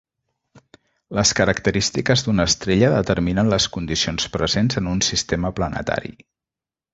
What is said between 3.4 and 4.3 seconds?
les condicions